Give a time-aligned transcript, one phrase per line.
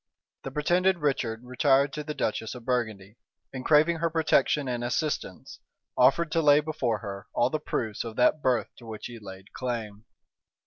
[0.41, 3.17] The pretended Richard retired to the duchess of Burgundy,
[3.53, 5.59] and craving her protection and assistance,
[5.95, 9.53] offered to lay before her all the proofs of that birth to which he laid
[9.53, 10.05] claim.